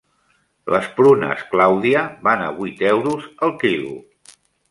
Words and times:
Les 0.75 0.87
prunes 0.99 1.43
clàudia 1.51 2.01
van 2.29 2.41
a 2.47 2.49
vuit 2.61 2.81
euros 2.95 3.29
el 3.49 3.53
quilo. 3.65 3.93